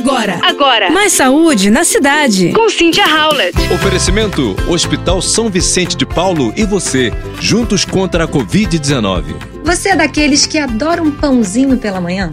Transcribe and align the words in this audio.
Agora. 0.00 0.40
Agora. 0.42 0.90
Mais 0.90 1.12
saúde 1.12 1.68
na 1.68 1.84
cidade. 1.84 2.52
Com 2.54 2.70
Cynthia 2.70 3.04
Howlett. 3.04 3.54
Oferecimento: 3.70 4.56
Hospital 4.66 5.20
São 5.20 5.50
Vicente 5.50 5.94
de 5.94 6.06
Paulo 6.06 6.54
e 6.56 6.64
você, 6.64 7.12
juntos 7.38 7.84
contra 7.84 8.24
a 8.24 8.28
Covid-19. 8.28 9.24
Você 9.62 9.90
é 9.90 9.96
daqueles 9.96 10.46
que 10.46 10.56
adoram 10.56 11.04
um 11.04 11.10
pãozinho 11.10 11.76
pela 11.76 12.00
manhã? 12.00 12.30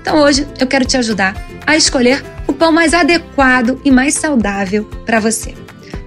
Então 0.00 0.22
hoje 0.22 0.48
eu 0.58 0.66
quero 0.66 0.86
te 0.86 0.96
ajudar 0.96 1.36
a 1.66 1.76
escolher 1.76 2.24
o 2.46 2.52
pão 2.54 2.72
mais 2.72 2.94
adequado 2.94 3.78
e 3.84 3.90
mais 3.90 4.14
saudável 4.14 4.88
para 5.04 5.20
você. 5.20 5.54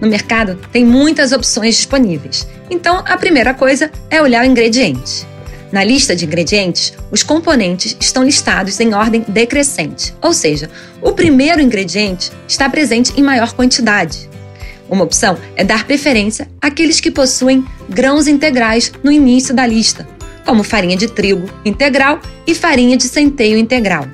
No 0.01 0.07
mercado 0.07 0.59
tem 0.71 0.83
muitas 0.83 1.31
opções 1.31 1.75
disponíveis. 1.75 2.47
Então 2.67 3.03
a 3.05 3.15
primeira 3.15 3.53
coisa 3.53 3.91
é 4.09 4.19
olhar 4.19 4.43
o 4.43 4.47
ingrediente. 4.47 5.27
Na 5.75 5.83
lista 5.83 6.15
de 6.15 6.23
ingredientes, 6.23 6.93
os 7.11 7.21
componentes 7.21 7.97
estão 7.99 8.23
listados 8.23 8.79
em 8.79 8.93
ordem 8.93 9.25
decrescente, 9.27 10.15
ou 10.21 10.33
seja, 10.33 10.69
o 11.01 11.11
primeiro 11.11 11.59
ingrediente 11.59 12.31
está 12.47 12.69
presente 12.69 13.11
em 13.17 13.21
maior 13.21 13.51
quantidade. 13.51 14.29
Uma 14.89 15.03
opção 15.03 15.37
é 15.53 15.65
dar 15.65 15.83
preferência 15.83 16.47
àqueles 16.61 17.01
que 17.01 17.11
possuem 17.11 17.65
grãos 17.89 18.25
integrais 18.25 18.89
no 19.03 19.11
início 19.11 19.53
da 19.53 19.67
lista, 19.67 20.07
como 20.45 20.63
farinha 20.63 20.95
de 20.95 21.09
trigo 21.09 21.49
integral 21.65 22.21
e 22.47 22.55
farinha 22.55 22.95
de 22.95 23.03
centeio 23.03 23.57
integral. 23.57 24.07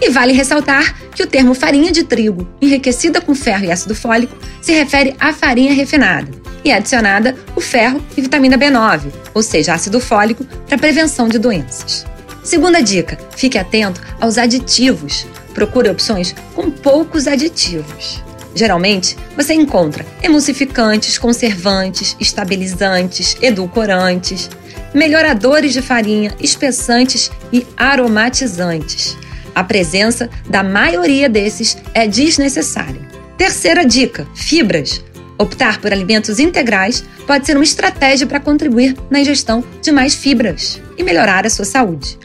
E 0.00 0.10
vale 0.10 0.32
ressaltar 0.32 0.96
que 1.14 1.22
o 1.22 1.28
termo 1.28 1.54
farinha 1.54 1.92
de 1.92 2.02
trigo, 2.02 2.48
enriquecida 2.60 3.20
com 3.20 3.36
ferro 3.36 3.66
e 3.66 3.70
ácido 3.70 3.94
fólico, 3.94 4.36
se 4.60 4.72
refere 4.72 5.14
à 5.20 5.32
farinha 5.32 5.72
refinada 5.72 6.41
e 6.64 6.70
é 6.70 6.74
adicionada 6.74 7.36
o 7.56 7.60
ferro 7.60 8.02
e 8.16 8.20
vitamina 8.20 8.58
B9, 8.58 9.12
ou 9.34 9.42
seja, 9.42 9.74
ácido 9.74 10.00
fólico, 10.00 10.44
para 10.66 10.78
prevenção 10.78 11.28
de 11.28 11.38
doenças. 11.38 12.06
Segunda 12.42 12.82
dica: 12.82 13.18
fique 13.36 13.58
atento 13.58 14.00
aos 14.20 14.38
aditivos. 14.38 15.26
Procure 15.54 15.90
opções 15.90 16.34
com 16.54 16.70
poucos 16.70 17.26
aditivos. 17.26 18.22
Geralmente, 18.54 19.16
você 19.36 19.54
encontra 19.54 20.04
emulsificantes, 20.22 21.18
conservantes, 21.18 22.16
estabilizantes, 22.20 23.36
edulcorantes, 23.40 24.50
melhoradores 24.92 25.72
de 25.72 25.80
farinha, 25.80 26.34
espessantes 26.40 27.30
e 27.52 27.66
aromatizantes. 27.76 29.16
A 29.54 29.62
presença 29.62 30.28
da 30.48 30.62
maioria 30.62 31.28
desses 31.28 31.76
é 31.94 32.06
desnecessária. 32.06 33.00
Terceira 33.36 33.84
dica: 33.84 34.26
fibras. 34.34 35.02
Optar 35.42 35.80
por 35.80 35.92
alimentos 35.92 36.38
integrais 36.38 37.04
pode 37.26 37.46
ser 37.46 37.56
uma 37.56 37.64
estratégia 37.64 38.28
para 38.28 38.38
contribuir 38.38 38.96
na 39.10 39.18
ingestão 39.18 39.64
de 39.82 39.90
mais 39.90 40.14
fibras 40.14 40.80
e 40.96 41.02
melhorar 41.02 41.44
a 41.44 41.50
sua 41.50 41.64
saúde. 41.64 42.16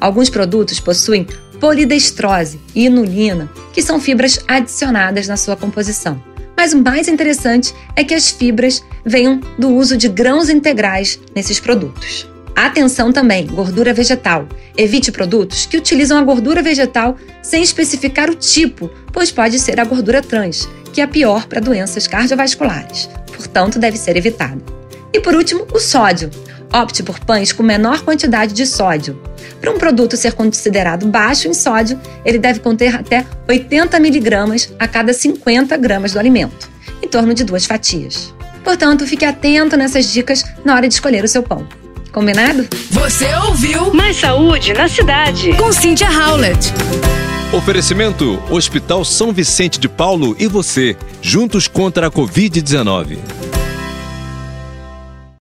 Alguns 0.00 0.30
produtos 0.30 0.80
possuem 0.80 1.26
polidestrose 1.60 2.58
e 2.74 2.86
inulina, 2.86 3.50
que 3.70 3.82
são 3.82 4.00
fibras 4.00 4.40
adicionadas 4.48 5.28
na 5.28 5.36
sua 5.36 5.56
composição. 5.56 6.18
Mas 6.56 6.72
o 6.72 6.82
mais 6.82 7.06
interessante 7.06 7.74
é 7.94 8.02
que 8.02 8.14
as 8.14 8.30
fibras 8.30 8.82
venham 9.04 9.40
do 9.58 9.68
uso 9.68 9.94
de 9.94 10.08
grãos 10.08 10.48
integrais 10.48 11.20
nesses 11.36 11.60
produtos. 11.60 12.26
Atenção 12.54 13.12
também, 13.12 13.46
gordura 13.46 13.92
vegetal. 13.92 14.46
Evite 14.76 15.10
produtos 15.10 15.66
que 15.66 15.76
utilizam 15.76 16.18
a 16.18 16.22
gordura 16.22 16.62
vegetal 16.62 17.16
sem 17.42 17.62
especificar 17.62 18.30
o 18.30 18.34
tipo, 18.34 18.88
pois 19.12 19.32
pode 19.32 19.58
ser 19.58 19.80
a 19.80 19.84
gordura 19.84 20.22
trans, 20.22 20.68
que 20.92 21.00
é 21.00 21.06
pior 21.06 21.46
para 21.46 21.60
doenças 21.60 22.06
cardiovasculares, 22.06 23.08
portanto, 23.36 23.78
deve 23.78 23.98
ser 23.98 24.16
evitado. 24.16 24.62
E 25.12 25.20
por 25.20 25.34
último, 25.34 25.66
o 25.72 25.80
sódio. 25.80 26.30
Opte 26.72 27.02
por 27.02 27.20
pães 27.20 27.52
com 27.52 27.62
menor 27.62 28.02
quantidade 28.02 28.52
de 28.52 28.66
sódio. 28.66 29.20
Para 29.60 29.70
um 29.70 29.78
produto 29.78 30.16
ser 30.16 30.32
considerado 30.32 31.06
baixo 31.06 31.46
em 31.46 31.54
sódio, 31.54 32.00
ele 32.24 32.38
deve 32.38 32.60
conter 32.60 32.94
até 32.96 33.24
80 33.48 33.98
miligramas 34.00 34.72
a 34.78 34.88
cada 34.88 35.12
50 35.12 35.76
gramas 35.76 36.12
do 36.12 36.18
alimento, 36.18 36.68
em 37.00 37.08
torno 37.08 37.32
de 37.32 37.44
duas 37.44 37.64
fatias. 37.64 38.34
Portanto, 38.64 39.06
fique 39.06 39.24
atento 39.24 39.76
nessas 39.76 40.06
dicas 40.06 40.44
na 40.64 40.74
hora 40.74 40.88
de 40.88 40.94
escolher 40.94 41.22
o 41.22 41.28
seu 41.28 41.42
pão. 41.42 41.66
Combinado? 42.14 42.68
Você 42.92 43.26
ouviu 43.48 43.92
Mais 43.92 44.16
saúde 44.16 44.72
na 44.72 44.86
cidade. 44.86 45.52
com 45.54 45.72
Cynthia 45.72 46.08
Howlett. 46.08 46.72
Oferecimento: 47.52 48.40
Hospital 48.48 49.04
São 49.04 49.32
Vicente 49.32 49.80
de 49.80 49.88
Paulo 49.88 50.36
e 50.38 50.46
você, 50.46 50.96
juntos 51.20 51.66
contra 51.66 52.06
a 52.06 52.10
Covid-19. 52.12 53.18